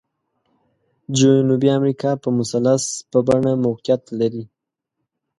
[1.17, 4.43] جنوبي امریکا په مثلث په بڼه موقعیت لري.